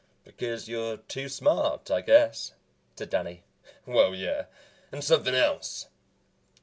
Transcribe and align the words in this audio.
"Because 0.23 0.67
you're 0.67 0.97
too 0.97 1.29
smart, 1.29 1.91
I 1.91 2.01
guess," 2.01 2.53
said 2.95 3.11
Danny. 3.11 3.43
"Well, 3.85 4.15
yeah, 4.15 4.45
and 4.91 5.03
somethin' 5.03 5.35
else. 5.35 5.89